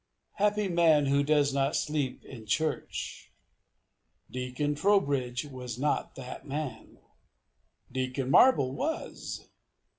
[0.37, 3.29] Happy man who does not sleep in church!
[4.31, 6.97] Deacon Trowbridge was not that man.
[7.91, 9.47] Deacon Marble was!